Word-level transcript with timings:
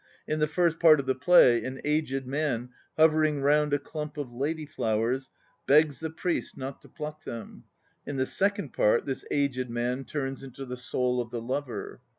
In 0.27 0.39
the 0.39 0.47
first 0.47 0.77
art 0.83 0.99
of 0.99 1.05
the 1.05 1.13
play 1.13 1.63
an 1.63 1.79
aged 1.85 2.25
man 2.25 2.69
hovering 2.97 3.43
round 3.43 3.71
a 3.71 3.77
clump 3.77 4.17
of 4.17 4.33
lady 4.33 4.65
flowers 4.65 5.29
s 5.69 5.99
the 5.99 6.09
priest 6.09 6.57
not 6.57 6.81
to 6.81 6.89
pluck 6.89 7.23
them. 7.23 7.65
In 8.07 8.17
the 8.17 8.25
second 8.25 8.73
part 8.73 9.05
this 9.05 9.23
aged 9.29 9.69
man 9.69 10.05
turns 10.05 10.41
into 10.41 10.65
the 10.65 10.75
soul 10.75 11.21
of 11.21 11.29
the 11.29 11.39
lover. 11.39 12.01